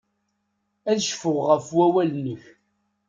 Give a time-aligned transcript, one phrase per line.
[0.89, 2.43] Ad cfuɣ ɣef wawal-nnek.